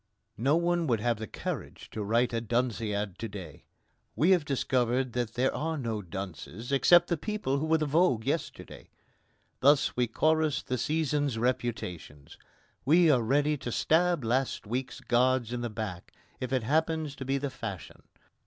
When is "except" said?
6.71-7.07